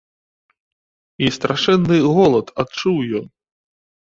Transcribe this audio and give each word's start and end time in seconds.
І 1.27 1.29
страшэнны 1.35 1.97
голад 2.17 2.47
адчуў 2.65 2.97
ён. 3.21 3.25